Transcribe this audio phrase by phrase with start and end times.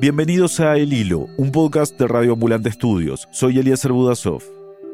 [0.00, 3.26] Bienvenidos a El Hilo, un podcast de Radio Ambulante Estudios.
[3.32, 4.42] Soy Eliezer Budasov.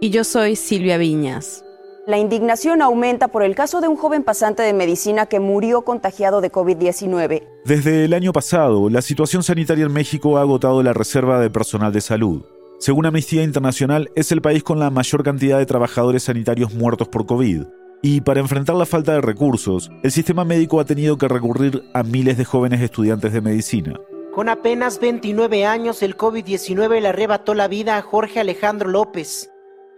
[0.00, 1.62] Y yo soy Silvia Viñas.
[2.06, 6.40] La indignación aumenta por el caso de un joven pasante de medicina que murió contagiado
[6.40, 7.42] de COVID-19.
[7.66, 11.92] Desde el año pasado, la situación sanitaria en México ha agotado la reserva de personal
[11.92, 12.42] de salud.
[12.78, 17.26] Según Amnistía Internacional, es el país con la mayor cantidad de trabajadores sanitarios muertos por
[17.26, 17.64] COVID.
[18.02, 22.02] Y para enfrentar la falta de recursos, el sistema médico ha tenido que recurrir a
[22.02, 23.98] miles de jóvenes estudiantes de medicina.
[24.34, 29.52] Con apenas 29 años, el COVID-19 le arrebató la vida a Jorge Alejandro López.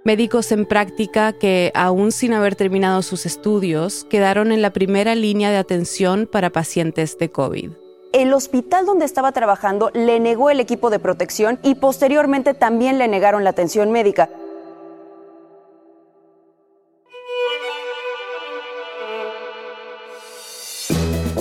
[0.05, 5.51] Médicos en práctica que, aún sin haber terminado sus estudios, quedaron en la primera línea
[5.51, 7.71] de atención para pacientes de COVID.
[8.13, 13.09] El hospital donde estaba trabajando le negó el equipo de protección y posteriormente también le
[13.09, 14.29] negaron la atención médica.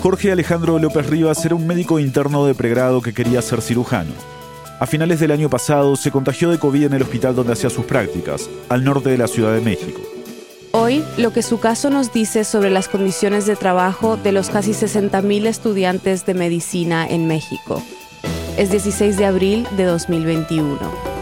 [0.05, 4.11] Jorge Alejandro López Rivas era un médico interno de pregrado que quería ser cirujano.
[4.79, 7.85] A finales del año pasado se contagió de COVID en el hospital donde hacía sus
[7.85, 9.99] prácticas, al norte de la Ciudad de México.
[10.73, 14.73] Hoy, lo que su caso nos dice sobre las condiciones de trabajo de los casi
[14.73, 17.81] 60.000 estudiantes de medicina en México.
[18.59, 21.14] Es 16 de abril de 2021.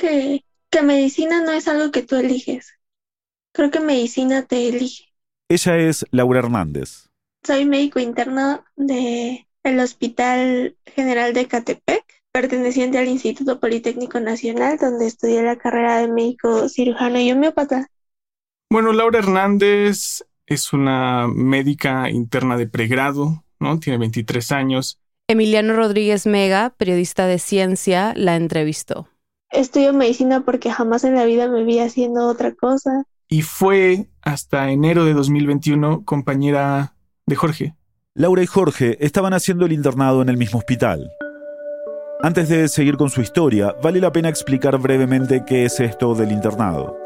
[0.00, 2.74] Que, que medicina no es algo que tú eliges.
[3.52, 5.04] Creo que medicina te elige.
[5.48, 7.08] Ella es Laura Hernández.
[7.44, 15.06] Soy médico interno del el Hospital General de Catepec, perteneciente al Instituto Politécnico Nacional, donde
[15.06, 17.88] estudié la carrera de médico cirujano y homeópata.
[18.70, 23.80] Bueno, Laura Hernández es una médica interna de pregrado, ¿no?
[23.80, 24.98] Tiene 23 años.
[25.28, 29.08] Emiliano Rodríguez Mega, periodista de ciencia, la entrevistó
[29.50, 33.04] estudio medicina porque jamás en la vida me vi haciendo otra cosa.
[33.28, 36.94] Y fue hasta enero de 2021 compañera
[37.26, 37.74] de Jorge.
[38.14, 41.10] Laura y Jorge estaban haciendo el internado en el mismo hospital.
[42.22, 46.32] Antes de seguir con su historia, vale la pena explicar brevemente qué es esto del
[46.32, 46.96] internado.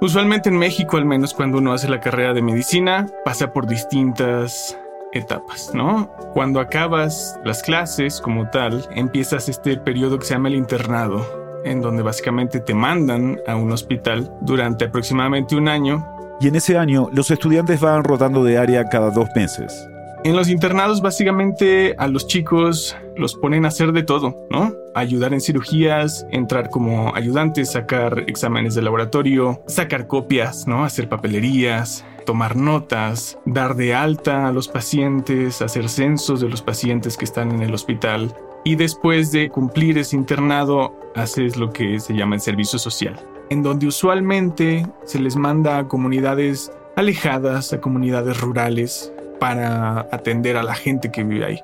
[0.00, 4.78] Usualmente en México, al menos cuando uno hace la carrera de medicina, pasa por distintas
[5.12, 6.12] etapas, ¿no?
[6.34, 11.80] Cuando acabas las clases como tal, empiezas este periodo que se llama el internado, en
[11.80, 16.06] donde básicamente te mandan a un hospital durante aproximadamente un año.
[16.40, 19.88] Y en ese año los estudiantes van rotando de área cada dos meses.
[20.24, 24.72] En los internados básicamente a los chicos los ponen a hacer de todo, ¿no?
[24.94, 30.84] Ayudar en cirugías, entrar como ayudantes, sacar exámenes de laboratorio, sacar copias, ¿no?
[30.84, 37.16] Hacer papelerías, tomar notas, dar de alta a los pacientes, hacer censos de los pacientes
[37.16, 38.34] que están en el hospital,
[38.68, 43.18] y después de cumplir ese internado haces lo que se llama el servicio social,
[43.48, 50.62] en donde usualmente se les manda a comunidades alejadas, a comunidades rurales, para atender a
[50.62, 51.60] la gente que vive ahí.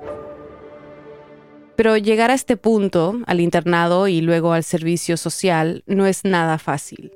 [1.75, 6.57] Pero llegar a este punto, al internado y luego al servicio social, no es nada
[6.57, 7.11] fácil.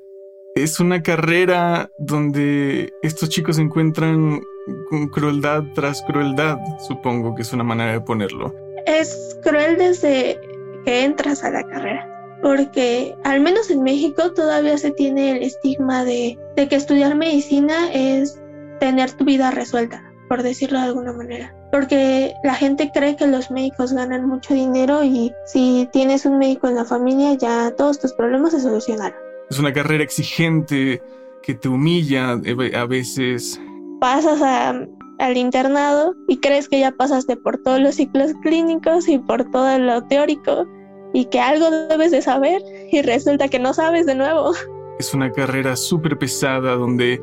[0.54, 4.40] Es una carrera donde estos chicos se encuentran
[4.88, 10.40] con crueldad tras crueldad, supongo que es una manera de ponerlo es cruel desde
[10.84, 16.04] que entras a la carrera, porque al menos en México todavía se tiene el estigma
[16.04, 18.40] de, que estudiar medicina es
[18.80, 21.54] tener tu vida resuelta, por decirlo de alguna manera.
[21.70, 26.68] Porque la gente cree que los médicos ganan mucho dinero y si tienes un médico
[26.68, 29.16] en la familia ya todos tus problemas se solucionaron.
[29.48, 31.00] Es una carrera exigente
[31.42, 33.60] que te humilla eh, a veces.
[34.00, 34.86] Pasas a,
[35.20, 39.78] al internado y crees que ya pasaste por todos los ciclos clínicos y por todo
[39.78, 40.66] lo teórico
[41.12, 44.52] y que algo debes de saber y resulta que no sabes de nuevo.
[44.98, 47.22] Es una carrera súper pesada donde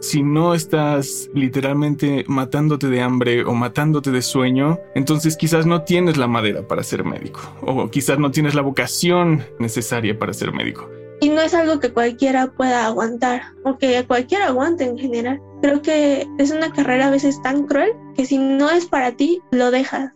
[0.00, 6.16] si no estás literalmente matándote de hambre o matándote de sueño, entonces quizás no tienes
[6.16, 10.90] la madera para ser médico o quizás no tienes la vocación necesaria para ser médico.
[11.22, 15.40] Y no es algo que cualquiera pueda aguantar o que cualquiera aguante en general.
[15.62, 19.40] Creo que es una carrera a veces tan cruel que si no es para ti,
[19.52, 20.10] lo dejas.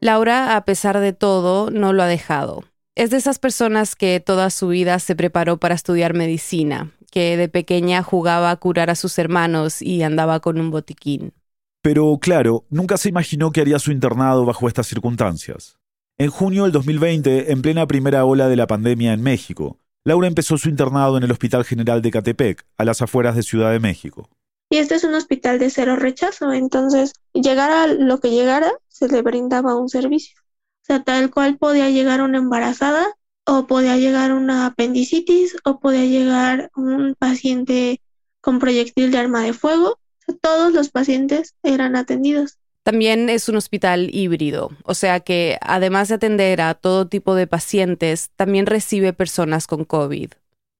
[0.00, 2.64] Laura, a pesar de todo, no lo ha dejado.
[2.94, 7.50] Es de esas personas que toda su vida se preparó para estudiar medicina, que de
[7.50, 11.34] pequeña jugaba a curar a sus hermanos y andaba con un botiquín.
[11.82, 15.76] Pero claro, nunca se imaginó que haría su internado bajo estas circunstancias.
[16.16, 20.56] En junio del 2020, en plena primera ola de la pandemia en México, Laura empezó
[20.56, 24.30] su internado en el Hospital General de Catepec, a las afueras de Ciudad de México.
[24.70, 29.20] Y este es un hospital de cero rechazo, entonces llegara lo que llegara, se le
[29.22, 30.38] brindaba un servicio.
[30.40, 33.04] O sea, tal cual podía llegar una embarazada
[33.46, 38.00] o podía llegar una apendicitis o podía llegar un paciente
[38.40, 39.98] con proyectil de arma de fuego.
[40.40, 42.58] todos los pacientes eran atendidos.
[42.86, 47.48] También es un hospital híbrido, o sea que además de atender a todo tipo de
[47.48, 50.30] pacientes, también recibe personas con COVID.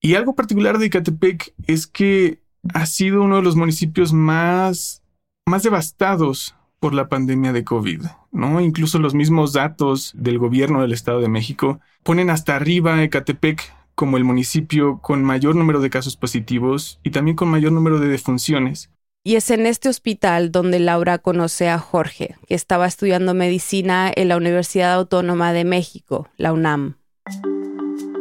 [0.01, 2.39] Y algo particular de Icatepec es que
[2.73, 5.03] ha sido uno de los municipios más,
[5.49, 8.61] más devastados por la pandemia de COVID, ¿no?
[8.61, 13.75] Incluso los mismos datos del gobierno del Estado de México ponen hasta arriba a Ecatepec
[13.97, 18.07] como el municipio con mayor número de casos positivos y también con mayor número de
[18.07, 18.91] defunciones.
[19.27, 24.29] Y es en este hospital donde Laura conoce a Jorge, que estaba estudiando medicina en
[24.29, 26.95] la Universidad Autónoma de México, la UNAM.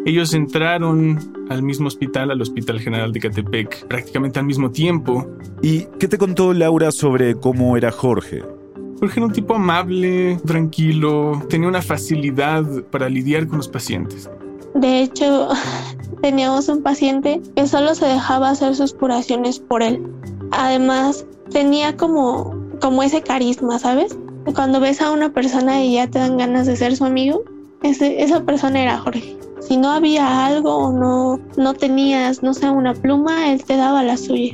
[0.08, 1.20] Ellos entraron
[1.52, 5.28] al mismo hospital, al Hospital General de Catepec, prácticamente al mismo tiempo.
[5.62, 8.42] ¿Y qué te contó Laura sobre cómo era Jorge?
[9.00, 14.28] Jorge era un tipo amable, tranquilo, tenía una facilidad para lidiar con los pacientes.
[14.74, 15.50] De hecho,
[16.24, 20.02] teníamos un paciente que solo se dejaba hacer sus curaciones por él.
[20.52, 24.18] Además, tenía como, como ese carisma, ¿sabes?
[24.54, 27.44] Cuando ves a una persona y ya te dan ganas de ser su amigo,
[27.84, 29.38] ese, esa persona era Jorge.
[29.60, 34.04] Si no había algo o no, no tenías, no sé, una pluma, él te daba
[34.04, 34.54] la suya.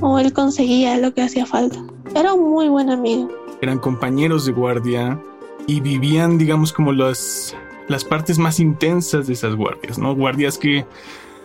[0.00, 1.78] O él conseguía lo que hacía falta.
[2.14, 3.28] Era un muy buen amigo.
[3.60, 5.20] Eran compañeros de guardia
[5.66, 7.54] y vivían, digamos, como las,
[7.88, 10.14] las partes más intensas de esas guardias, ¿no?
[10.14, 10.86] Guardias que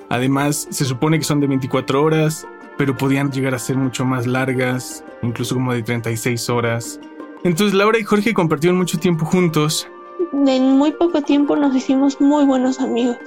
[0.10, 4.28] además se supone que son de 24 horas, pero podían llegar a ser mucho más
[4.28, 7.00] largas, incluso como de 36 horas.
[7.44, 9.88] Entonces Laura y Jorge compartieron mucho tiempo juntos.
[10.34, 13.18] En muy poco tiempo nos hicimos muy buenos amigos.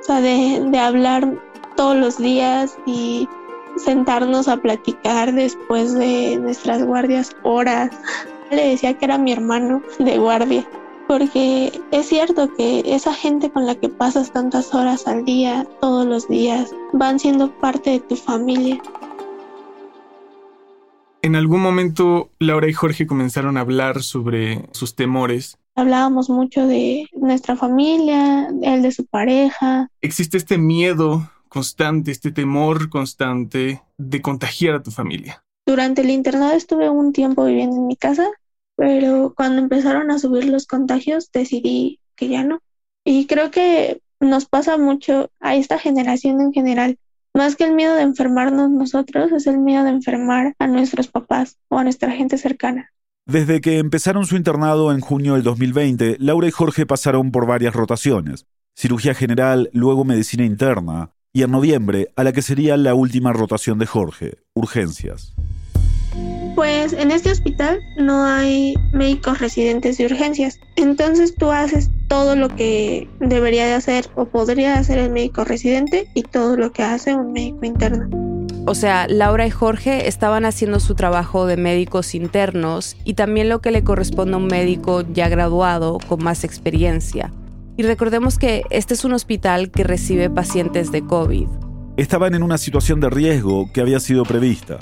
[0.00, 1.26] O sea, de, de hablar
[1.76, 3.28] todos los días y
[3.76, 7.90] sentarnos a platicar después de nuestras guardias horas.
[8.50, 10.66] Le decía que era mi hermano de guardia
[11.14, 16.04] porque es cierto que esa gente con la que pasas tantas horas al día, todos
[16.04, 18.82] los días, van siendo parte de tu familia.
[21.22, 25.56] En algún momento Laura y Jorge comenzaron a hablar sobre sus temores.
[25.76, 29.88] Hablábamos mucho de nuestra familia, el de su pareja.
[30.00, 35.44] Existe este miedo constante, este temor constante de contagiar a tu familia.
[35.64, 38.28] Durante el internado estuve un tiempo viviendo en mi casa
[38.76, 42.60] pero cuando empezaron a subir los contagios decidí que ya no.
[43.04, 46.98] Y creo que nos pasa mucho a esta generación en general.
[47.34, 51.58] Más que el miedo de enfermarnos nosotros, es el miedo de enfermar a nuestros papás
[51.68, 52.92] o a nuestra gente cercana.
[53.26, 57.74] Desde que empezaron su internado en junio del 2020, Laura y Jorge pasaron por varias
[57.74, 58.46] rotaciones.
[58.76, 63.78] Cirugía general, luego medicina interna, y en noviembre a la que sería la última rotación
[63.78, 65.34] de Jorge, urgencias.
[66.54, 70.60] Pues en este hospital no hay médicos residentes de urgencias.
[70.76, 76.08] Entonces tú haces todo lo que debería de hacer o podría hacer el médico residente
[76.14, 78.08] y todo lo que hace un médico interno.
[78.66, 83.60] O sea, Laura y Jorge estaban haciendo su trabajo de médicos internos y también lo
[83.60, 87.32] que le corresponde a un médico ya graduado con más experiencia.
[87.76, 91.48] Y recordemos que este es un hospital que recibe pacientes de COVID.
[91.96, 94.78] Estaban en una situación de riesgo que había sido prevista.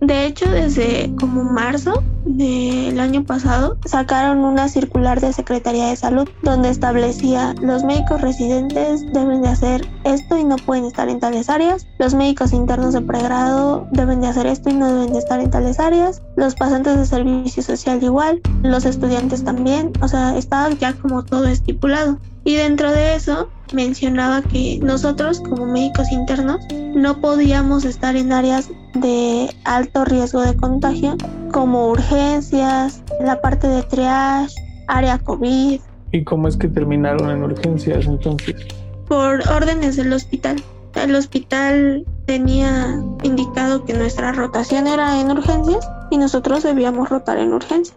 [0.00, 6.28] De hecho, desde como marzo del año pasado sacaron una circular de Secretaría de Salud
[6.42, 11.48] donde establecía los médicos residentes deben de hacer esto y no pueden estar en tales
[11.48, 15.40] áreas, los médicos internos de pregrado deben de hacer esto y no deben de estar
[15.40, 20.70] en tales áreas, los pasantes de servicio social igual, los estudiantes también, o sea, estaba
[20.70, 22.18] ya como todo estipulado.
[22.44, 26.60] Y dentro de eso mencionaba que nosotros como médicos internos
[26.94, 31.16] no podíamos estar en áreas de alto riesgo de contagio
[31.52, 34.54] como urgencias, la parte de triage,
[34.88, 35.80] área COVID.
[36.12, 38.54] ¿Y cómo es que terminaron en urgencias entonces?
[39.08, 40.62] Por órdenes del hospital.
[40.94, 47.52] El hospital tenía indicado que nuestra rotación era en urgencias y nosotros debíamos rotar en
[47.52, 47.96] urgencias.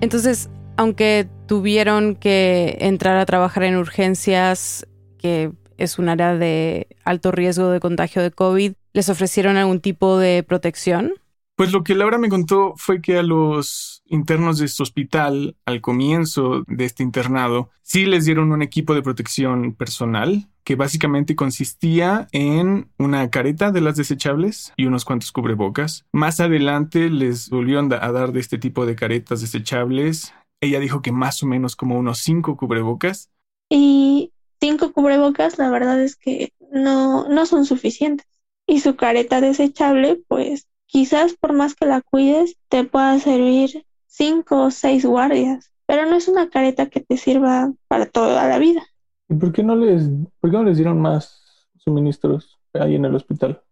[0.00, 4.86] Entonces, aunque tuvieron que entrar a trabajar en urgencias,
[5.18, 10.18] que es un área de alto riesgo de contagio de COVID, ¿les ofrecieron algún tipo
[10.18, 11.14] de protección?
[11.56, 15.80] Pues lo que Laura me contó fue que a los internos de su hospital, al
[15.80, 22.28] comienzo de este internado, sí les dieron un equipo de protección personal que básicamente consistía
[22.32, 26.06] en una careta de las desechables y unos cuantos cubrebocas.
[26.12, 31.12] Más adelante les volvieron a dar de este tipo de caretas desechables ella dijo que
[31.12, 33.30] más o menos como unos cinco cubrebocas.
[33.68, 38.26] Y cinco cubrebocas, la verdad es que no, no son suficientes.
[38.66, 44.64] Y su careta desechable, pues quizás por más que la cuides, te pueda servir cinco
[44.64, 48.86] o seis guardias, pero no es una careta que te sirva para toda la vida.
[49.28, 50.04] ¿Y por qué no les,
[50.38, 53.62] por qué no les dieron más suministros ahí en el hospital?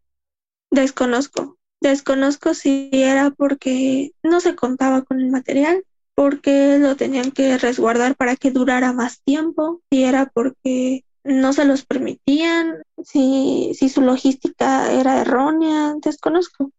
[0.73, 1.56] Desconozco.
[1.80, 8.16] Desconozco si era porque no se contaba con el material, porque lo tenían que resguardar
[8.16, 14.00] para que durara más tiempo, si era porque no se los permitían, si, si su
[14.00, 16.72] logística era errónea, desconozco.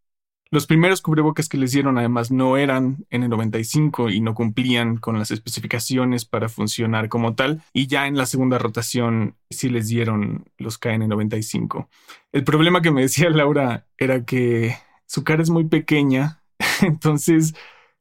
[0.53, 5.31] Los primeros cubrebocas que les dieron además no eran N95 y no cumplían con las
[5.31, 7.63] especificaciones para funcionar como tal.
[7.71, 11.88] Y ya en la segunda rotación sí les dieron los KN95.
[12.33, 16.43] El problema que me decía Laura era que su cara es muy pequeña,
[16.81, 17.53] entonces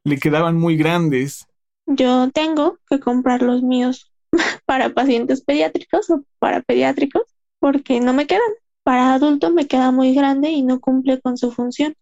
[0.05, 1.47] le quedaban muy grandes.
[1.87, 4.13] Yo tengo que comprar los míos
[4.67, 7.23] para pacientes pediátricos o para pediátricos
[7.59, 8.41] porque no me quedan.
[8.83, 11.95] Para adultos me queda muy grande y no cumple con su función.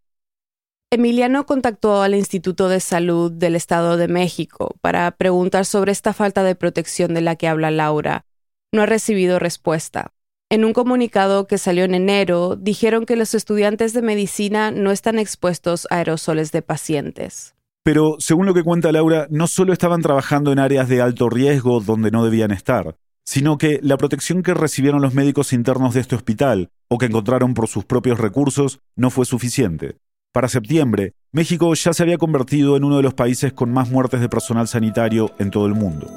[0.91, 6.43] Emiliano contactó al Instituto de Salud del Estado de México para preguntar sobre esta falta
[6.45, 8.25] de protección de la que habla Laura.
[8.73, 10.13] No ha recibido respuesta.
[10.51, 15.19] En un comunicado que salió en enero, dijeron que los estudiantes de medicina no están
[15.19, 17.55] expuestos a aerosoles de pacientes.
[17.89, 21.81] Pero, según lo que cuenta Laura, no solo estaban trabajando en áreas de alto riesgo
[21.81, 26.15] donde no debían estar, sino que la protección que recibieron los médicos internos de este
[26.15, 29.97] hospital, o que encontraron por sus propios recursos, no fue suficiente.
[30.35, 34.21] Para septiembre, México ya se había convertido en uno de los países con más muertes
[34.21, 36.09] de personal sanitario en todo el mundo.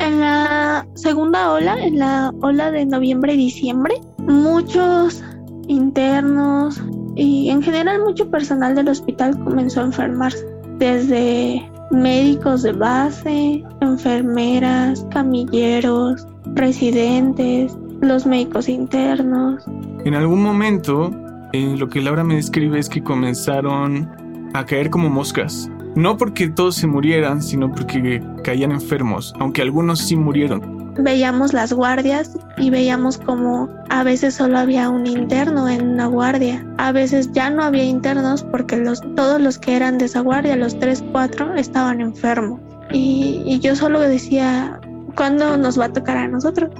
[0.00, 5.22] En la segunda ola, en la ola de noviembre y diciembre, muchos
[5.68, 6.82] internos
[7.20, 10.42] y en general mucho personal del hospital comenzó a enfermarse,
[10.78, 19.62] desde médicos de base, enfermeras, camilleros, residentes, los médicos internos.
[20.06, 21.10] En algún momento
[21.52, 24.08] eh, lo que Laura me describe es que comenzaron
[24.54, 25.70] a caer como moscas.
[25.94, 30.79] No porque todos se murieran, sino porque caían enfermos, aunque algunos sí murieron.
[30.98, 36.66] Veíamos las guardias y veíamos como a veces solo había un interno en una guardia.
[36.78, 40.56] A veces ya no había internos porque los, todos los que eran de esa guardia,
[40.56, 42.60] los tres, cuatro, estaban enfermos.
[42.92, 44.80] Y, y yo solo decía,
[45.16, 46.70] ¿cuándo nos va a tocar a nosotros?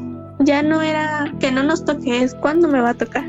[0.41, 3.25] Ya no era que no nos toque, es cuándo me va a tocar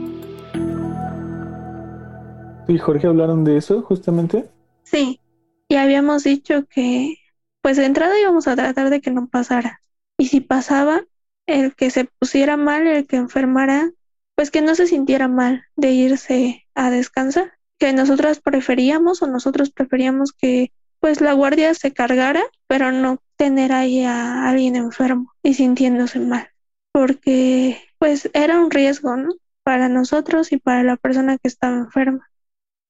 [2.71, 4.50] y Jorge hablaron de eso justamente?
[4.83, 5.19] Sí,
[5.67, 7.17] y habíamos dicho que
[7.61, 9.80] pues de entrada íbamos a tratar de que no pasara.
[10.22, 11.01] Y si pasaba,
[11.48, 13.90] el que se pusiera mal, el que enfermara,
[14.36, 17.54] pues que no se sintiera mal de irse a descansar.
[17.80, 23.72] Que nosotras preferíamos o nosotros preferíamos que pues la guardia se cargara, pero no tener
[23.72, 26.50] ahí a alguien enfermo y sintiéndose mal.
[26.92, 29.34] Porque pues era un riesgo, ¿no?
[29.63, 32.30] Para nosotros y para la persona que estaba enferma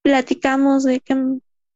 [0.01, 1.15] platicamos de qué,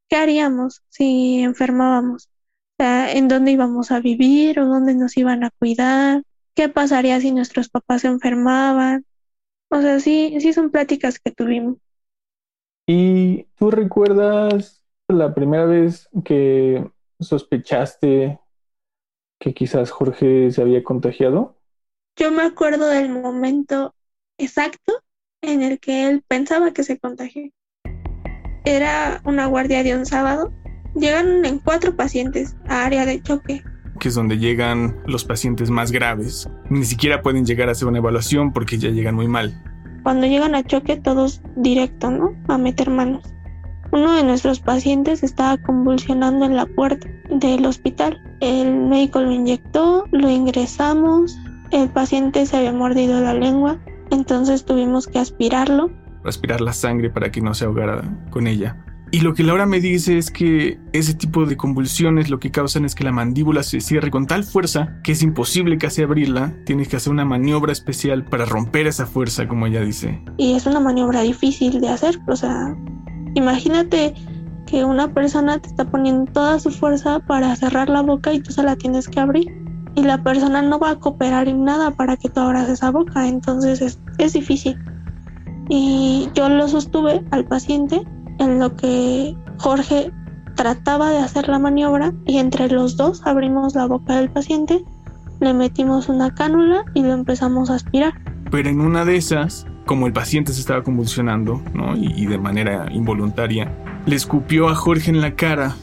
[0.09, 2.27] qué haríamos si enfermábamos,
[2.77, 6.23] sea, en dónde íbamos a vivir o dónde nos iban a cuidar,
[6.55, 9.05] qué pasaría si nuestros papás se enfermaban.
[9.69, 11.77] O sea, sí, sí son pláticas que tuvimos.
[12.87, 16.89] ¿Y tú recuerdas la primera vez que
[17.19, 18.39] sospechaste
[19.39, 21.57] que quizás Jorge se había contagiado?
[22.17, 23.93] Yo me acuerdo del momento
[24.37, 24.93] exacto
[25.41, 27.49] en el que él pensaba que se contagió.
[28.63, 30.51] Era una guardia de un sábado.
[30.95, 33.63] Llegan en cuatro pacientes a área de choque.
[33.99, 36.49] Que es donde llegan los pacientes más graves.
[36.69, 39.61] Ni siquiera pueden llegar a hacer una evaluación porque ya llegan muy mal.
[40.03, 42.35] Cuando llegan a choque, todos directo, ¿no?
[42.47, 43.23] A meter manos.
[43.91, 48.21] Uno de nuestros pacientes estaba convulsionando en la puerta del hospital.
[48.41, 51.37] El médico lo inyectó, lo ingresamos.
[51.71, 53.79] El paciente se había mordido la lengua,
[54.11, 55.89] entonces tuvimos que aspirarlo
[56.29, 58.84] aspirar la sangre para que no se ahogara con ella.
[59.15, 62.83] Y lo que Laura me dice es que ese tipo de convulsiones lo que causan
[62.83, 66.53] es que la mandíbula se cierre con tal fuerza que es imposible casi abrirla.
[66.65, 70.21] Tienes que hacer una maniobra especial para romper esa fuerza, como ella dice.
[70.35, 72.19] Y es una maniobra difícil de hacer.
[72.27, 72.75] O sea,
[73.35, 74.13] imagínate
[74.65, 78.51] que una persona te está poniendo toda su fuerza para cerrar la boca y tú
[78.51, 79.47] se la tienes que abrir.
[79.95, 83.29] Y la persona no va a cooperar en nada para que tú abras esa boca.
[83.29, 84.77] Entonces es, es difícil
[85.69, 88.05] y yo lo sostuve al paciente
[88.39, 90.11] en lo que Jorge
[90.55, 94.83] trataba de hacer la maniobra y entre los dos abrimos la boca del paciente,
[95.41, 98.13] le metimos una cánula y lo empezamos a aspirar.
[98.51, 101.97] Pero en una de esas, como el paciente se estaba convulsionando, ¿no?
[101.97, 103.71] y, y de manera involuntaria,
[104.05, 105.75] le escupió a Jorge en la cara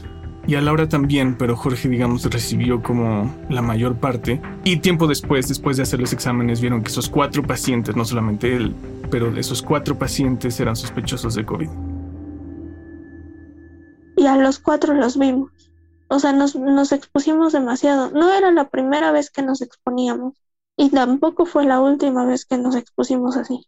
[0.45, 4.41] y a Laura también, pero Jorge, digamos, recibió como la mayor parte.
[4.63, 8.55] Y tiempo después, después de hacer los exámenes, vieron que esos cuatro pacientes, no solamente
[8.55, 8.75] él,
[9.09, 11.69] pero esos cuatro pacientes eran sospechosos de COVID.
[14.23, 15.51] Y a los cuatro los vimos.
[16.07, 18.09] O sea, nos, nos expusimos demasiado.
[18.11, 20.35] No era la primera vez que nos exponíamos.
[20.77, 23.67] Y tampoco fue la última vez que nos expusimos así.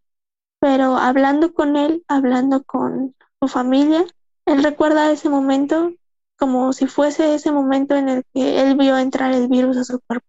[0.62, 4.06] Pero hablando con él, hablando con su familia,
[4.46, 5.92] él recuerda ese momento
[6.38, 10.00] como si fuese ese momento en el que él vio entrar el virus a su
[10.00, 10.26] cuerpo.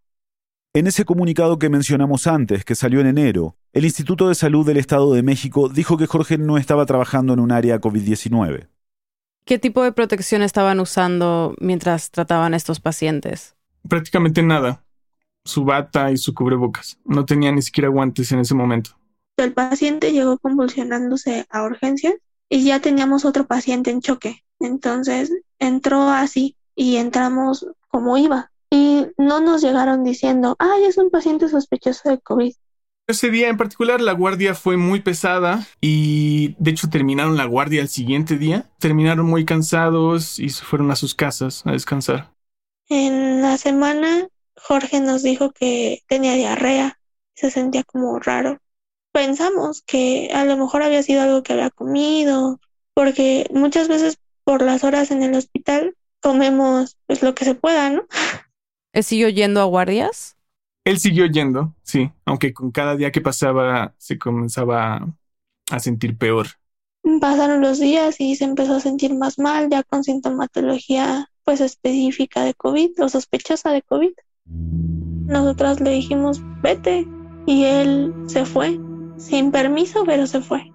[0.75, 4.79] En ese comunicado que mencionamos antes, que salió en enero, el Instituto de Salud del
[4.79, 8.71] Estado de México dijo que Jorge no estaba trabajando en un área COVID-19.
[9.47, 13.55] ¿Qué tipo de protección estaban usando mientras trataban a estos pacientes?
[13.89, 14.85] Prácticamente nada.
[15.45, 16.99] Su bata y su cubrebocas.
[17.05, 18.99] No tenía ni siquiera guantes en ese momento.
[19.37, 22.15] El paciente llegó convulsionándose a urgencias
[22.49, 24.43] y ya teníamos otro paciente en choque.
[24.59, 28.51] Entonces entró así y entramos como iba.
[28.69, 32.53] Y no nos llegaron diciendo, ay, es un paciente sospechoso de COVID.
[33.09, 37.81] Ese día en particular la guardia fue muy pesada y de hecho terminaron la guardia
[37.81, 38.69] el siguiente día.
[38.81, 42.33] Terminaron muy cansados y se fueron a sus casas a descansar.
[42.89, 46.99] En la semana Jorge nos dijo que tenía diarrea,
[47.35, 48.59] se sentía como raro.
[49.13, 52.59] Pensamos que a lo mejor había sido algo que había comido,
[52.93, 57.89] porque muchas veces por las horas en el hospital comemos pues lo que se pueda,
[57.89, 58.05] ¿no?
[58.93, 60.36] ¿Él siguió yendo a guardias?
[60.87, 65.05] Él siguió yendo, sí, aunque con cada día que pasaba se comenzaba
[65.69, 66.47] a sentir peor.
[67.21, 72.45] Pasaron los días y se empezó a sentir más mal, ya con sintomatología pues específica
[72.45, 74.13] de COVID o sospechosa de COVID.
[74.45, 77.05] Nosotras le dijimos, vete,
[77.47, 78.79] y él se fue,
[79.17, 80.73] sin permiso, pero se fue.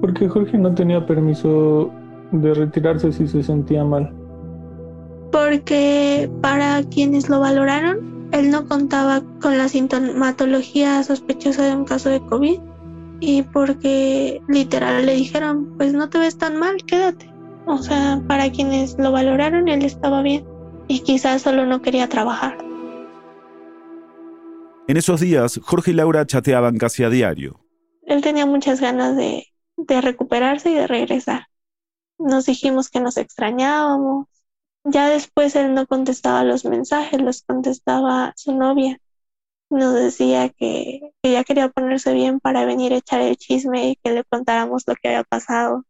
[0.00, 1.90] Porque Jorge no tenía permiso
[2.30, 4.12] de retirarse si se sentía mal?
[5.32, 12.10] Porque para quienes lo valoraron, él no contaba con la sintomatología sospechosa de un caso
[12.10, 12.60] de COVID
[13.20, 17.30] y porque literal le dijeron, pues no te ves tan mal, quédate.
[17.66, 20.44] O sea, para quienes lo valoraron, él estaba bien
[20.86, 22.56] y quizás solo no quería trabajar.
[24.86, 27.60] En esos días, Jorge y Laura chateaban casi a diario.
[28.02, 31.48] Él tenía muchas ganas de, de recuperarse y de regresar
[32.18, 34.26] nos dijimos que nos extrañábamos.
[34.90, 38.98] Ya después él no contestaba los mensajes, los contestaba su novia.
[39.70, 43.96] Nos decía que, que ya quería ponerse bien para venir a echar el chisme y
[43.96, 45.84] que le contáramos lo que había pasado.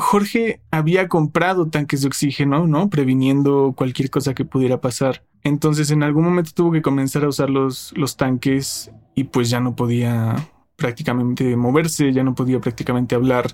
[0.00, 2.90] Jorge había comprado tanques de oxígeno, ¿no?
[2.90, 5.22] Previniendo cualquier cosa que pudiera pasar.
[5.42, 9.60] Entonces en algún momento tuvo que comenzar a usar los, los tanques y pues ya
[9.60, 10.34] no podía
[10.76, 13.46] prácticamente moverse, ya no podía prácticamente hablar.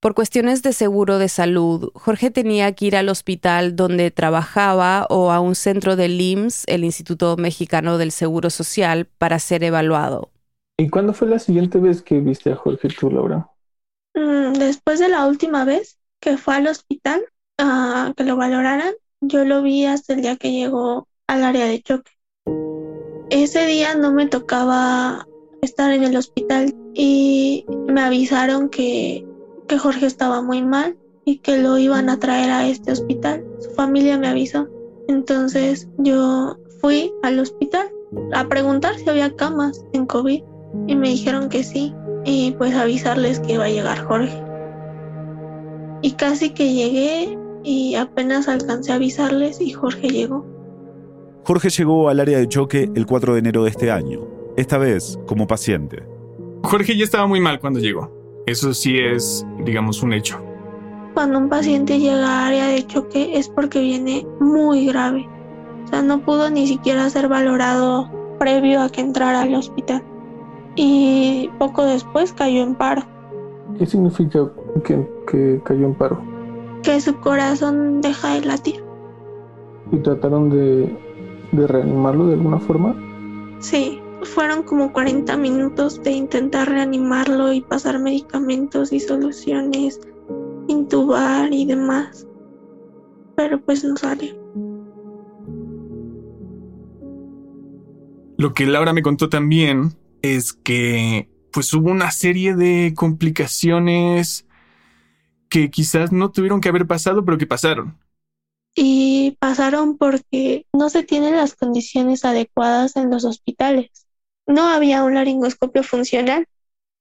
[0.00, 5.32] Por cuestiones de seguro de salud, Jorge tenía que ir al hospital donde trabajaba o
[5.32, 10.30] a un centro del IMSS, el Instituto Mexicano del Seguro Social, para ser evaluado.
[10.76, 13.50] ¿Y cuándo fue la siguiente vez que viste a Jorge tú, Laura?
[14.14, 17.24] Mm, después de la última vez que fue al hospital
[17.58, 21.82] a que lo valoraran, yo lo vi hasta el día que llegó al área de
[21.82, 22.12] choque.
[23.30, 25.26] Ese día no me tocaba
[25.60, 29.27] estar en el hospital y me avisaron que
[29.68, 33.44] que Jorge estaba muy mal y que lo iban a traer a este hospital.
[33.60, 34.66] Su familia me avisó.
[35.08, 37.88] Entonces yo fui al hospital
[38.32, 40.42] a preguntar si había camas en COVID
[40.86, 44.42] y me dijeron que sí y pues avisarles que iba a llegar Jorge.
[46.02, 50.46] Y casi que llegué y apenas alcancé a avisarles y Jorge llegó.
[51.44, 54.20] Jorge llegó al área de choque el 4 de enero de este año,
[54.56, 56.04] esta vez como paciente.
[56.62, 58.17] Jorge ya estaba muy mal cuando llegó.
[58.48, 60.40] Eso sí es, digamos, un hecho.
[61.12, 65.28] Cuando un paciente llega a área de choque es porque viene muy grave.
[65.84, 70.02] O sea, no pudo ni siquiera ser valorado previo a que entrara al hospital.
[70.76, 73.02] Y poco después cayó en paro.
[73.78, 74.50] ¿Qué significa
[74.82, 76.18] que, cayó en paro?
[76.82, 78.82] Que su corazón deja de latir.
[79.92, 80.96] ¿Y trataron de,
[81.52, 82.96] de reanimarlo de alguna forma?
[83.58, 90.00] Sí, fueron como 40 minutos de intentar reanimarlo y pasar medicamentos y soluciones,
[90.68, 92.26] intubar y demás.
[93.36, 94.36] Pero pues no salió.
[98.36, 104.46] Lo que Laura me contó también es que pues hubo una serie de complicaciones
[105.48, 107.98] que quizás no tuvieron que haber pasado, pero que pasaron.
[108.74, 114.07] Y pasaron porque no se tienen las condiciones adecuadas en los hospitales.
[114.48, 116.48] No había un laringoscopio funcional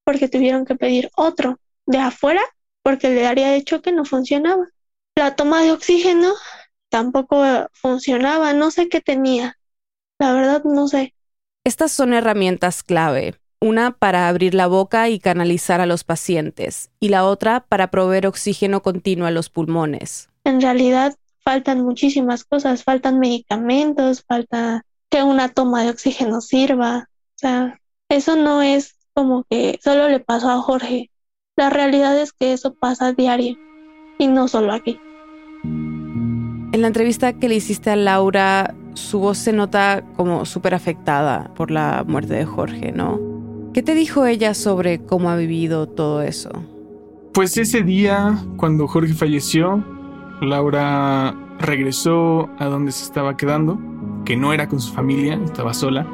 [0.04, 2.42] porque tuvieron que pedir otro de afuera
[2.84, 4.68] porque el de área de choque no funcionaba.
[5.16, 6.34] La toma de oxígeno
[6.90, 9.58] tampoco funcionaba, no sé qué tenía.
[10.20, 11.14] La verdad no sé.
[11.66, 13.36] Estas son herramientas clave.
[13.60, 18.28] Una para abrir la boca y canalizar a los pacientes y la otra para proveer
[18.28, 20.30] oxígeno continuo a los pulmones.
[20.44, 27.10] En realidad faltan muchísimas cosas, faltan medicamentos, falta que una toma de oxígeno sirva.
[27.38, 31.12] O sea, eso no es como que solo le pasó a Jorge.
[31.56, 33.56] La realidad es que eso pasa a diario
[34.17, 35.00] y no solo aquí.
[35.63, 41.54] En la entrevista que le hiciste a Laura, su voz se nota como súper afectada
[41.54, 43.19] por la muerte de Jorge, ¿no?
[43.71, 46.50] ¿Qué te dijo ella sobre cómo ha vivido todo eso?
[47.36, 49.86] Pues ese día, cuando Jorge falleció,
[50.41, 53.80] Laura regresó a donde se estaba quedando,
[54.26, 56.08] que no era con su familia, estaba sola.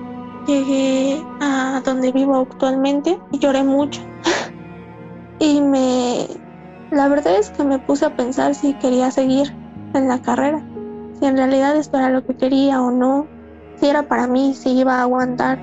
[0.46, 4.02] Llegué a donde vivo actualmente y lloré mucho.
[5.40, 6.28] y me...
[6.92, 9.56] La verdad es que me puse a pensar si quería seguir
[9.94, 10.64] en la carrera,
[11.20, 13.26] si en realidad esto era lo que quería o no,
[13.78, 15.60] si era para mí, si iba a aguantar.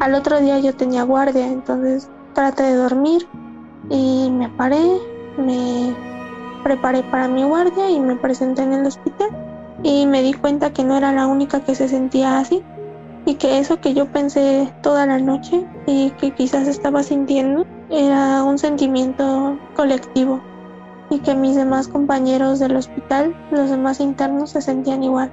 [0.00, 3.26] Al otro día yo tenía guardia, entonces traté de dormir
[3.88, 4.98] y me paré,
[5.36, 5.94] me
[6.62, 9.49] preparé para mi guardia y me presenté en el hospital
[9.82, 12.62] y me di cuenta que no era la única que se sentía así
[13.26, 18.42] y que eso que yo pensé toda la noche y que quizás estaba sintiendo era
[18.42, 20.40] un sentimiento colectivo
[21.10, 25.32] y que mis demás compañeros del hospital, los demás internos, se sentían igual.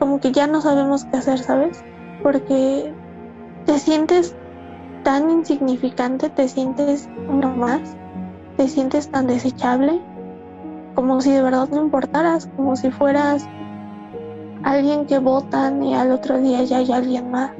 [0.00, 1.82] Como que ya no sabemos qué hacer, ¿sabes?
[2.22, 2.92] Porque
[3.64, 4.34] te sientes
[5.04, 7.80] tan insignificante, te sientes uno más,
[8.56, 10.02] te sientes tan desechable,
[10.96, 13.46] como si de verdad no importaras, como si fueras
[14.64, 17.52] alguien que votan y al otro día ya hay alguien más.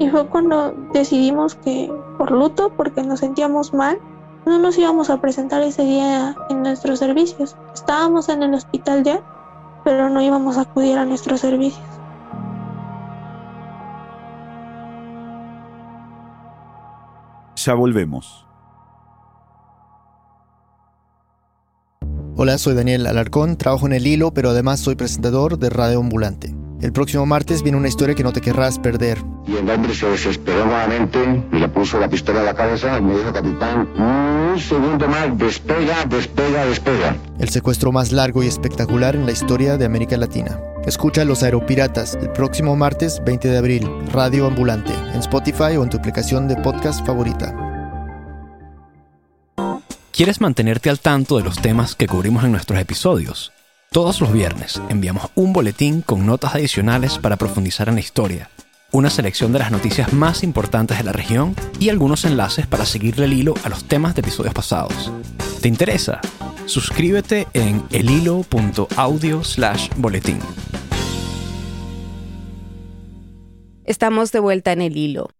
[0.00, 3.98] Y fue cuando decidimos que por luto, porque nos sentíamos mal,
[4.46, 7.54] no nos íbamos a presentar ese día en nuestros servicios.
[7.74, 9.20] Estábamos en el hospital ya,
[9.84, 11.84] pero no íbamos a acudir a nuestros servicios.
[17.56, 18.49] Ya volvemos.
[22.42, 26.54] Hola, soy Daniel Alarcón, trabajo en el hilo, pero además soy presentador de Radio Ambulante.
[26.80, 29.18] El próximo martes viene una historia que no te querrás perder.
[29.46, 31.18] Y el hombre se desesperó nuevamente
[31.52, 35.36] y le puso la pistola a la cabeza y me dijo, capitán, un segundo más,
[35.36, 37.16] despega, despega, despega.
[37.38, 40.58] El secuestro más largo y espectacular en la historia de América Latina.
[40.86, 45.90] Escucha Los Aeropiratas el próximo martes 20 de abril, Radio Ambulante, en Spotify o en
[45.90, 47.69] tu aplicación de podcast favorita.
[50.20, 53.54] ¿Quieres mantenerte al tanto de los temas que cubrimos en nuestros episodios?
[53.90, 58.50] Todos los viernes enviamos un boletín con notas adicionales para profundizar en la historia,
[58.92, 63.24] una selección de las noticias más importantes de la región y algunos enlaces para seguirle
[63.24, 65.10] el hilo a los temas de episodios pasados.
[65.62, 66.20] ¿Te interesa?
[66.66, 70.38] Suscríbete en elhilo.audio slash boletín.
[73.84, 75.30] Estamos de vuelta en el hilo.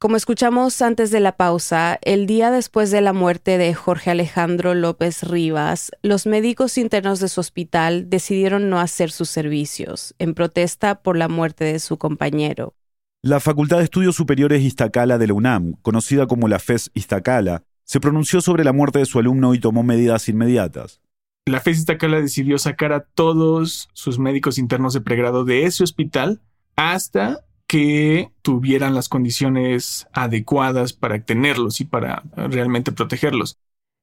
[0.00, 4.72] Como escuchamos antes de la pausa, el día después de la muerte de Jorge Alejandro
[4.72, 11.02] López Rivas, los médicos internos de su hospital decidieron no hacer sus servicios, en protesta
[11.02, 12.72] por la muerte de su compañero.
[13.20, 18.00] La Facultad de Estudios Superiores Iztacala de la UNAM, conocida como la FES Iztacala, se
[18.00, 21.02] pronunció sobre la muerte de su alumno y tomó medidas inmediatas.
[21.44, 26.40] La FES Iztacala decidió sacar a todos sus médicos internos de pregrado de ese hospital
[26.74, 33.58] hasta que tuvieran las condiciones adecuadas para tenerlos y para realmente protegerlos.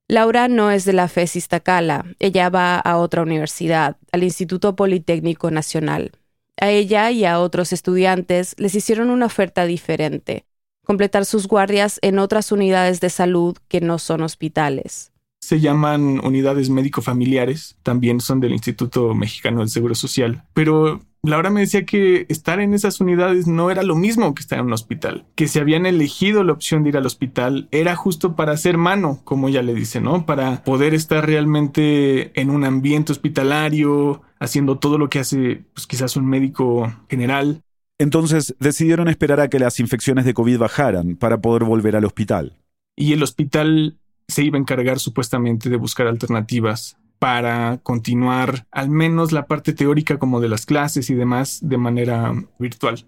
[0.08, 5.51] Laura no es de la FES Iztacala, ella va a otra universidad, al Instituto Politécnico
[5.51, 6.13] Nacional.
[6.56, 10.45] A ella y a otros estudiantes les hicieron una oferta diferente,
[10.86, 15.12] completar sus guardias en otras unidades de salud que no son hospitales.
[15.41, 21.60] Se llaman unidades médico-familiares, también son del Instituto Mexicano del Seguro Social, pero Laura me
[21.60, 25.26] decía que estar en esas unidades no era lo mismo que estar en un hospital,
[25.36, 29.20] que si habían elegido la opción de ir al hospital era justo para ser mano,
[29.26, 30.26] como ella le dice, ¿no?
[30.26, 36.16] Para poder estar realmente en un ambiente hospitalario, haciendo todo lo que hace pues quizás
[36.16, 37.62] un médico general.
[38.00, 42.54] Entonces decidieron esperar a que las infecciones de COVID bajaran para poder volver al hospital.
[42.96, 49.32] Y el hospital se iba a encargar supuestamente de buscar alternativas para continuar al menos
[49.32, 53.06] la parte teórica como de las clases y demás de manera virtual.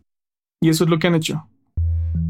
[0.62, 1.48] Y eso es lo que han hecho.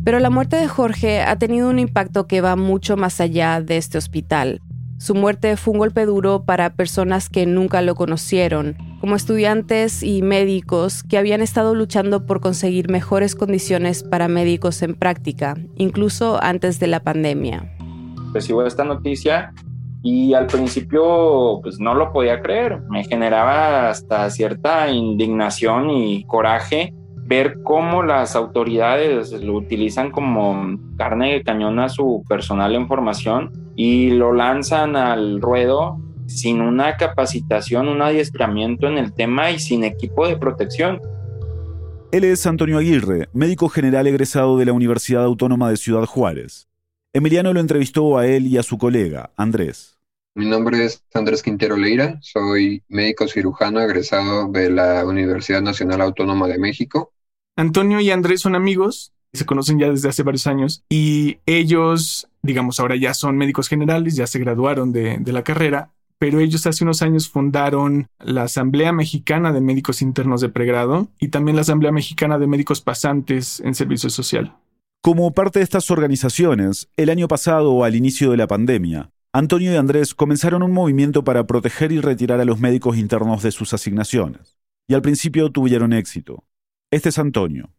[0.03, 3.77] Pero la muerte de Jorge ha tenido un impacto que va mucho más allá de
[3.77, 4.61] este hospital.
[4.97, 10.21] Su muerte fue un golpe duro para personas que nunca lo conocieron, como estudiantes y
[10.21, 16.81] médicos que habían estado luchando por conseguir mejores condiciones para médicos en práctica, incluso antes
[16.81, 17.73] de la pandemia.
[18.33, 19.53] Recibo esta noticia
[20.01, 26.93] y al principio pues no lo podía creer, me generaba hasta cierta indignación y coraje
[27.25, 33.51] ver cómo las autoridades lo utilizan como carne de cañón a su personal en formación
[33.75, 39.83] y lo lanzan al ruedo sin una capacitación, un adiestramiento en el tema y sin
[39.83, 40.99] equipo de protección.
[42.11, 46.67] Él es Antonio Aguirre, médico general egresado de la Universidad Autónoma de Ciudad Juárez.
[47.13, 49.88] Emiliano lo entrevistó a él y a su colega, Andrés.
[50.39, 56.47] Mi nombre es Andrés Quintero Leira, soy médico cirujano egresado de la Universidad Nacional Autónoma
[56.47, 57.11] de México.
[57.57, 62.79] Antonio y Andrés son amigos, se conocen ya desde hace varios años y ellos, digamos,
[62.79, 66.85] ahora ya son médicos generales, ya se graduaron de, de la carrera, pero ellos hace
[66.85, 71.91] unos años fundaron la Asamblea Mexicana de Médicos Internos de Pregrado y también la Asamblea
[71.91, 74.55] Mexicana de Médicos Pasantes en Servicio Social.
[75.01, 79.75] Como parte de estas organizaciones, el año pasado, al inicio de la pandemia, Antonio y
[79.75, 84.57] Andrés comenzaron un movimiento para proteger y retirar a los médicos internos de sus asignaciones.
[84.87, 86.43] Y al principio tuvieron éxito.
[86.89, 87.69] Este es Antonio.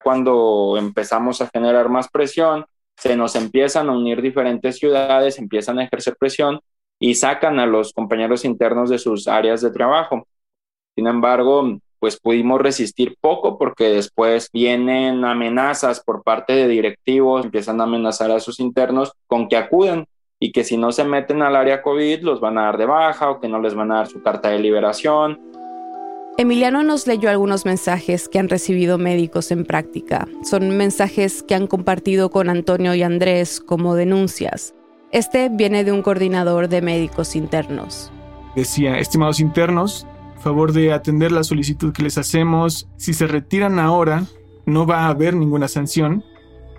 [0.00, 2.64] Cuando empezamos a generar más presión,
[2.96, 6.60] se nos empiezan a unir diferentes ciudades, empiezan a ejercer presión
[7.00, 10.28] y sacan a los compañeros internos de sus áreas de trabajo.
[10.94, 17.80] Sin embargo, pues pudimos resistir poco porque después vienen amenazas por parte de directivos, empiezan
[17.80, 20.06] a amenazar a sus internos con que acuden
[20.40, 23.30] y que si no se meten al área COVID los van a dar de baja
[23.30, 25.40] o que no les van a dar su carta de liberación.
[26.36, 30.28] Emiliano nos leyó algunos mensajes que han recibido médicos en práctica.
[30.44, 34.74] Son mensajes que han compartido con Antonio y Andrés como denuncias.
[35.10, 38.12] Este viene de un coordinador de médicos internos.
[38.54, 40.06] Decía, estimados internos,
[40.38, 42.88] favor de atender la solicitud que les hacemos.
[42.96, 44.22] Si se retiran ahora,
[44.64, 46.22] no va a haber ninguna sanción,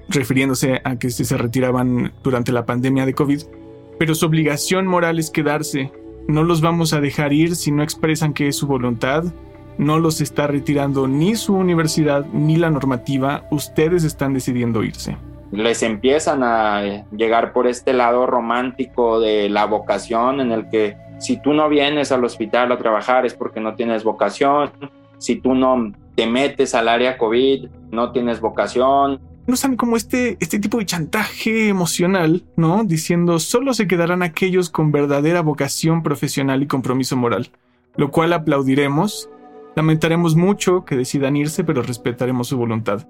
[0.09, 3.41] refiriéndose a que se retiraban durante la pandemia de COVID.
[3.97, 5.91] Pero su obligación moral es quedarse.
[6.27, 9.23] No los vamos a dejar ir si no expresan que es su voluntad.
[9.77, 13.47] No los está retirando ni su universidad ni la normativa.
[13.51, 15.17] Ustedes están decidiendo irse
[15.51, 21.41] les empiezan a llegar por este lado romántico de la vocación en el que si
[21.41, 24.71] tú no vienes al hospital a trabajar es porque no tienes vocación,
[25.17, 29.19] si tú no te metes al área COVID, no tienes vocación.
[29.49, 32.83] No saben como este, este tipo de chantaje emocional, ¿no?
[32.83, 37.49] Diciendo solo se quedarán aquellos con verdadera vocación profesional y compromiso moral,
[37.95, 39.27] lo cual aplaudiremos.
[39.75, 43.07] Lamentaremos mucho que decidan irse, pero respetaremos su voluntad.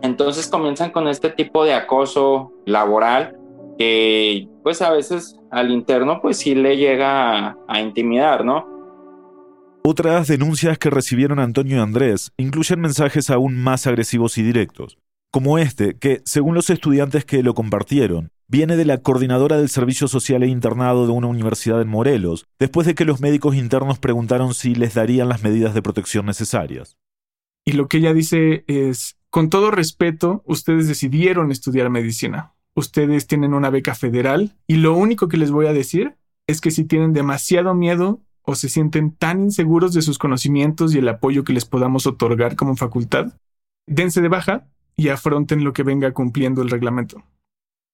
[0.00, 3.36] Entonces comienzan con este tipo de acoso laboral
[3.76, 8.66] que pues a veces al interno pues sí le llega a, intimidar, ¿no?
[9.84, 14.96] Otras denuncias que recibieron Antonio y Andrés incluyen mensajes aún más agresivos y directos,
[15.32, 20.06] como este, que, según los estudiantes que lo compartieron, viene de la coordinadora del Servicio
[20.06, 24.54] Social e Internado de una universidad en Morelos, después de que los médicos internos preguntaron
[24.54, 26.96] si les darían las medidas de protección necesarias.
[27.64, 33.54] Y lo que ella dice es, con todo respeto, ustedes decidieron estudiar medicina ustedes tienen
[33.54, 36.16] una beca federal y lo único que les voy a decir
[36.46, 40.98] es que si tienen demasiado miedo o se sienten tan inseguros de sus conocimientos y
[40.98, 43.34] el apoyo que les podamos otorgar como facultad,
[43.86, 47.22] dense de baja y afronten lo que venga cumpliendo el reglamento.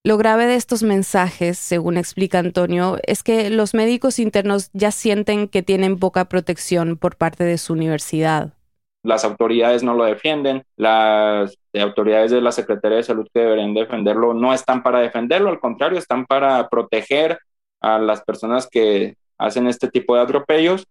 [0.04, 5.48] Lo grave de estos mensajes, según explica Antonio, es que los médicos internos ya sienten
[5.48, 8.54] que tienen poca protección por parte de su universidad
[9.02, 14.34] las autoridades no lo defienden, las autoridades de la Secretaría de Salud que deberían defenderlo
[14.34, 17.38] no están para defenderlo, al contrario, están para proteger
[17.80, 20.86] a las personas que hacen este tipo de atropellos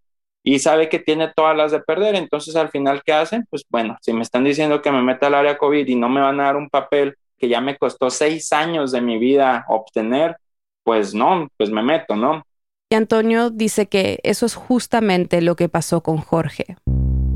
[0.49, 2.15] y sabe que tiene todas las de perder.
[2.15, 3.45] Entonces, al final, ¿qué hacen?
[3.49, 6.21] Pues bueno, si me están diciendo que me meta al área COVID y no me
[6.21, 10.37] van a dar un papel que ya me costó seis años de mi vida obtener,
[10.83, 12.43] pues no, pues me meto, ¿no?
[12.89, 16.77] Y Antonio dice que eso es justamente lo que pasó con Jorge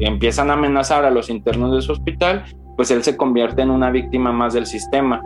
[0.06, 2.46] empiezan a amenazar a los internos de su hospital,
[2.76, 5.22] pues él se convierte en una víctima más del sistema.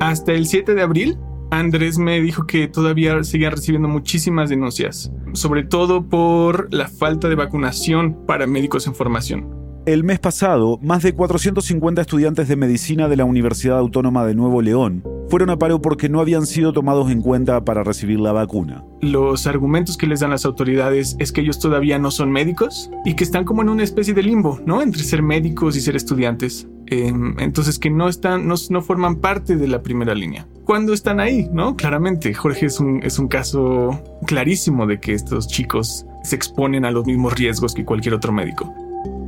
[0.00, 1.18] Hasta el 7 de abril,
[1.58, 7.34] Andrés me dijo que todavía seguía recibiendo muchísimas denuncias, sobre todo por la falta de
[7.34, 9.63] vacunación para médicos en formación.
[9.86, 14.62] El mes pasado, más de 450 estudiantes de medicina de la Universidad Autónoma de Nuevo
[14.62, 18.82] León fueron a paro porque no habían sido tomados en cuenta para recibir la vacuna.
[19.02, 23.14] Los argumentos que les dan las autoridades es que ellos todavía no son médicos y
[23.14, 24.80] que están como en una especie de limbo, ¿no?
[24.80, 26.66] Entre ser médicos y ser estudiantes.
[26.86, 30.46] Em, entonces que no están, no, forman parte de la primera línea.
[30.64, 31.46] ¿Cuándo están ahí?
[31.52, 31.76] ¿No?
[31.76, 37.34] Claramente, Jorge es un caso clarísimo de que estos chicos se exponen a los mismos
[37.34, 38.72] riesgos que cualquier otro médico.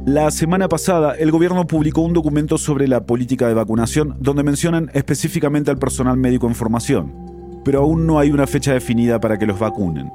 [0.07, 4.89] La semana pasada, el gobierno publicó un documento sobre la política de vacunación donde mencionan
[4.95, 7.13] específicamente al personal médico en formación.
[7.65, 10.13] pero aún no hay una fecha definida para que los vacunen.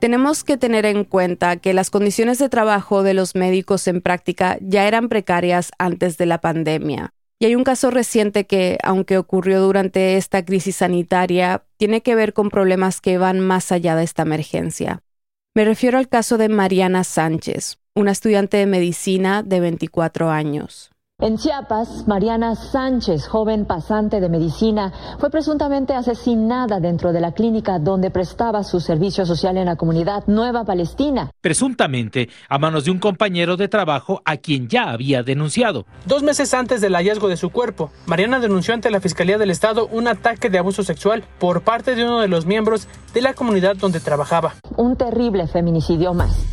[0.00, 4.58] Tenemos que tener en cuenta que las condiciones de trabajo de los médicos en práctica
[4.60, 7.14] ya eran precarias antes de la pandemia.
[7.38, 12.32] Y hay un caso reciente que, aunque ocurrió durante esta crisis sanitaria, tiene que ver
[12.32, 15.04] con problemas que van más allá de esta emergencia.
[15.54, 20.92] Me refiero al caso de Mariana Sánchez, una estudiante de medicina de 24 años.
[21.20, 27.80] En Chiapas, Mariana Sánchez, joven pasante de medicina, fue presuntamente asesinada dentro de la clínica
[27.80, 31.32] donde prestaba su servicio social en la comunidad Nueva Palestina.
[31.40, 35.86] Presuntamente a manos de un compañero de trabajo a quien ya había denunciado.
[36.06, 39.88] Dos meses antes del hallazgo de su cuerpo, Mariana denunció ante la Fiscalía del Estado
[39.90, 43.74] un ataque de abuso sexual por parte de uno de los miembros de la comunidad
[43.74, 44.54] donde trabajaba.
[44.76, 46.46] Un terrible feminicidio más.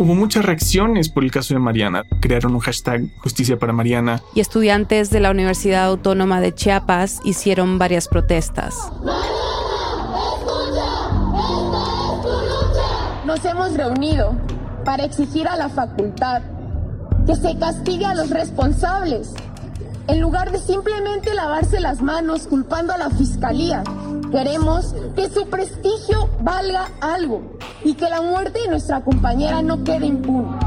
[0.00, 2.04] Hubo muchas reacciones por el caso de Mariana.
[2.20, 3.99] Crearon un hashtag Justicia para Mariana.
[4.34, 8.74] Y estudiantes de la Universidad Autónoma de Chiapas hicieron varias protestas.
[13.24, 14.34] Nos hemos reunido
[14.84, 16.42] para exigir a la facultad
[17.26, 19.32] que se castigue a los responsables,
[20.08, 23.84] en lugar de simplemente lavarse las manos culpando a la fiscalía.
[24.32, 27.42] Queremos que su prestigio valga algo
[27.84, 30.58] y que la muerte de nuestra compañera no quede impune.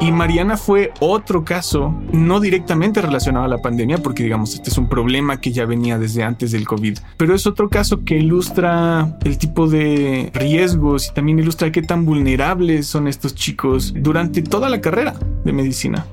[0.00, 4.78] Y Mariana fue otro caso, no directamente relacionado a la pandemia, porque digamos, este es
[4.78, 9.18] un problema que ya venía desde antes del COVID, pero es otro caso que ilustra
[9.24, 14.70] el tipo de riesgos y también ilustra qué tan vulnerables son estos chicos durante toda
[14.70, 16.06] la carrera de medicina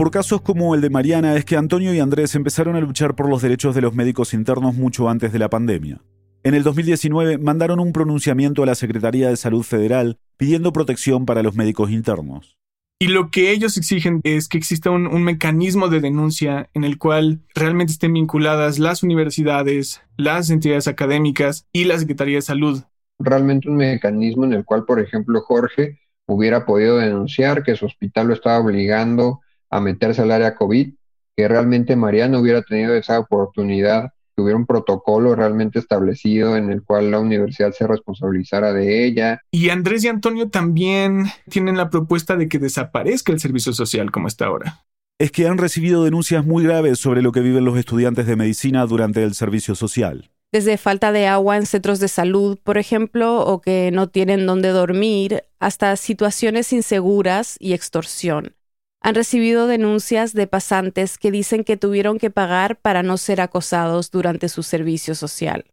[0.00, 3.28] por casos como el de Mariana es que Antonio y Andrés empezaron a luchar por
[3.28, 6.00] los derechos de los médicos internos mucho antes de la pandemia.
[6.42, 11.42] En el 2019 mandaron un pronunciamiento a la Secretaría de Salud Federal pidiendo protección para
[11.42, 12.56] los médicos internos.
[12.98, 16.96] Y lo que ellos exigen es que exista un, un, mecanismo de denuncia en el
[16.96, 22.82] cual realmente estén vinculadas las universidades, las entidades académicas y la Secretaría de Salud.
[23.18, 28.28] Realmente un mecanismo en el cual, por ejemplo, Jorge hubiera podido denunciar que su hospital
[28.28, 30.94] lo estaba obligando a meterse al área COVID,
[31.36, 37.10] que realmente Mariana hubiera tenido esa oportunidad, hubiera un protocolo realmente establecido en el cual
[37.10, 39.40] la universidad se responsabilizara de ella.
[39.50, 44.28] Y Andrés y Antonio también tienen la propuesta de que desaparezca el servicio social como
[44.28, 44.84] está ahora.
[45.18, 48.86] Es que han recibido denuncias muy graves sobre lo que viven los estudiantes de medicina
[48.86, 53.60] durante el servicio social desde falta de agua en centros de salud, por ejemplo, o
[53.60, 58.56] que no tienen dónde dormir, hasta situaciones inseguras y extorsión
[59.00, 64.10] han recibido denuncias de pasantes que dicen que tuvieron que pagar para no ser acosados
[64.10, 65.64] durante su servicio social.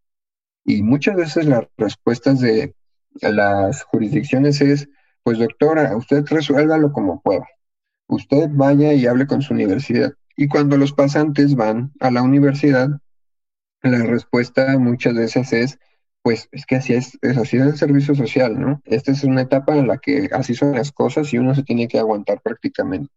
[0.66, 2.74] Y muchas veces las respuestas de
[3.22, 4.90] las jurisdicciones es,
[5.24, 7.48] pues doctora, usted resuélvalo como pueda.
[8.08, 10.14] Usted vaya y hable con su universidad.
[10.38, 12.90] Y cuando los pasantes van a la universidad,
[13.82, 15.80] la respuesta muchas veces es,
[16.22, 18.82] pues es que así es, es así es el servicio social, ¿no?
[18.86, 21.88] Esta es una etapa en la que así son las cosas y uno se tiene
[21.88, 23.12] que aguantar prácticamente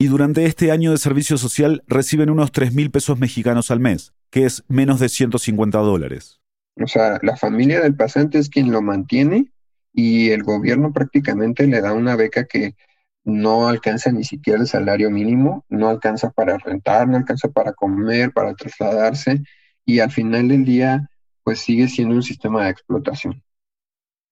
[0.00, 4.12] y durante este año de servicio social reciben unos 3 mil pesos mexicanos al mes,
[4.30, 6.40] que es menos de 150 dólares.
[6.80, 9.50] O sea, la familia del pasante es quien lo mantiene
[9.92, 12.76] y el gobierno prácticamente le da una beca que
[13.24, 18.32] no alcanza ni siquiera el salario mínimo, no alcanza para rentar, no alcanza para comer,
[18.32, 19.42] para trasladarse
[19.84, 21.10] y al final del día
[21.48, 23.42] pues sigue siendo un sistema de explotación.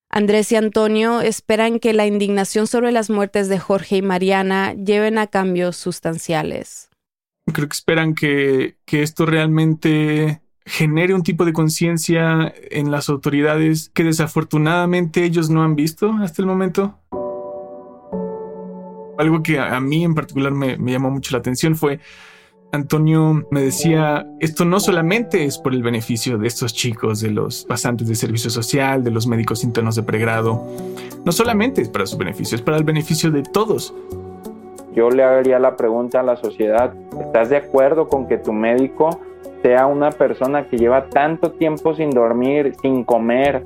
[0.07, 5.17] Andrés y Antonio esperan que la indignación sobre las muertes de Jorge y Mariana lleven
[5.17, 6.91] a cambios sustanciales.
[7.51, 13.89] Creo que esperan que, que esto realmente genere un tipo de conciencia en las autoridades
[13.95, 16.99] que desafortunadamente ellos no han visto hasta el momento.
[19.17, 21.99] Algo que a, mí en particular me, me llamó mucho la atención fue
[22.71, 27.63] Antonio me decía, esto no solamente es por el beneficio de estos chicos, de los
[27.65, 30.63] pasantes de servicio social, de los médicos internos de pregrado,
[31.23, 33.93] no solamente es para su beneficio, es para el beneficio de todos.
[34.93, 39.19] Yo le haría la pregunta a la sociedad, ¿estás de acuerdo con que tu médico
[39.61, 43.63] sea una persona que lleva tanto tiempo sin dormir, sin comer,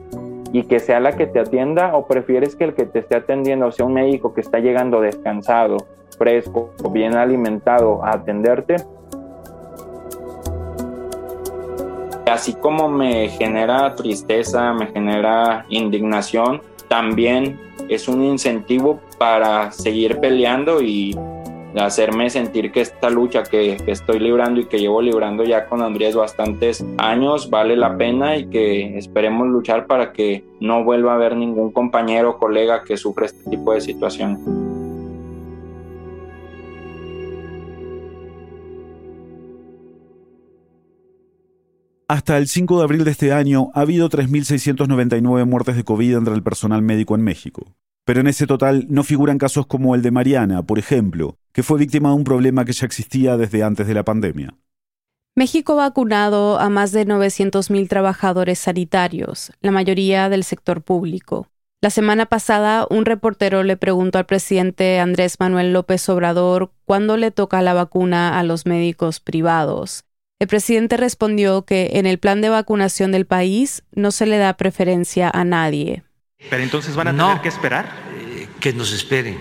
[0.53, 3.71] y que sea la que te atienda o prefieres que el que te esté atendiendo
[3.71, 5.77] sea un médico que está llegando descansado,
[6.17, 8.77] fresco, bien alimentado a atenderte?
[12.31, 17.59] Así como me genera tristeza, me genera indignación, también
[17.89, 21.15] es un incentivo para seguir peleando y
[21.79, 26.15] hacerme sentir que esta lucha que, estoy librando y que llevo librando ya con Andrés
[26.15, 31.35] bastantes años vale la pena y que esperemos luchar para que no vuelva a haber
[31.35, 34.70] ningún compañero o colega que sufra este tipo de situación.
[42.11, 46.33] Hasta el 5 de abril de este año ha habido 3.699 muertes de COVID entre
[46.33, 47.73] el personal médico en México.
[48.03, 51.79] Pero en ese total no figuran casos como el de Mariana, por ejemplo, que fue
[51.79, 54.57] víctima de un problema que ya existía desde antes de la pandemia.
[55.35, 61.47] México ha vacunado a más de 900.000 trabajadores sanitarios, la mayoría del sector público.
[61.79, 67.31] La semana pasada, un reportero le preguntó al presidente Andrés Manuel López Obrador cuándo le
[67.31, 70.03] toca la vacuna a los médicos privados.
[70.41, 74.57] El presidente respondió que en el plan de vacunación del país no se le da
[74.57, 76.01] preferencia a nadie.
[76.49, 77.85] Pero entonces van a tener que esperar.
[78.17, 79.39] Eh, que nos esperen.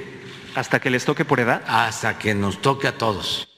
[0.55, 1.63] ¿Hasta que les toque por edad?
[1.67, 3.49] Hasta que nos toque a todos.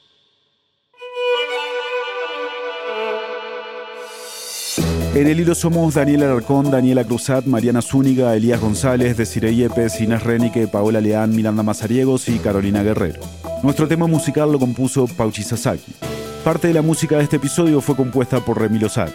[5.16, 10.22] En el hilo somos Daniel Alarcón, Daniela Cruzat, Mariana Zúñiga, Elías González, Desiree Yepes, Inés
[10.22, 13.20] Renique, Paola Leán, Miranda Mazariegos y Carolina Guerrero.
[13.64, 16.11] Nuestro tema musical lo compuso Pauchi Sasaki.
[16.44, 19.12] Parte de la música de este episodio fue compuesta por Remy Lozano.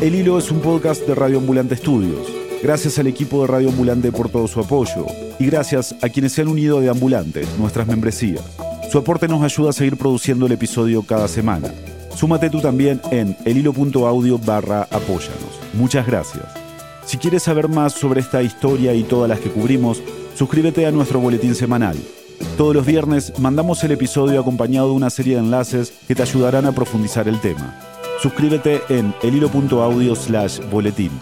[0.00, 2.26] El Hilo es un podcast de Radio Ambulante Estudios.
[2.60, 5.06] Gracias al equipo de Radio Ambulante por todo su apoyo
[5.38, 8.42] y gracias a quienes se han unido de Ambulante, nuestras membresías.
[8.90, 11.72] Su aporte nos ayuda a seguir produciendo el episodio cada semana.
[12.16, 15.60] Súmate tú también en elhilo.audio barra apóyanos.
[15.74, 16.44] Muchas gracias.
[17.06, 20.02] Si quieres saber más sobre esta historia y todas las que cubrimos,
[20.34, 21.96] suscríbete a nuestro boletín semanal.
[22.56, 26.66] Todos los viernes mandamos el episodio acompañado de una serie de enlaces que te ayudarán
[26.66, 27.78] a profundizar el tema.
[28.20, 31.12] Suscríbete en elhilo.audio slash boletín.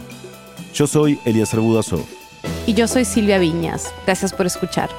[0.72, 2.04] Yo soy Elías Budasov.
[2.66, 3.92] Y yo soy Silvia Viñas.
[4.06, 4.90] Gracias por escuchar.